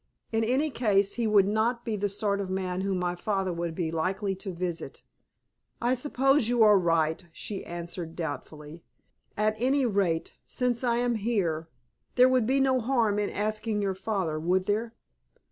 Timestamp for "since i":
10.47-10.97